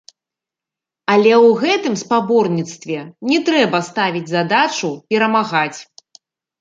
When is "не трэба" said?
3.33-3.83